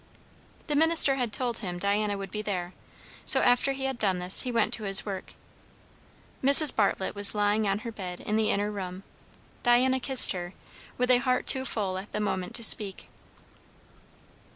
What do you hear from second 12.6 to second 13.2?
speak.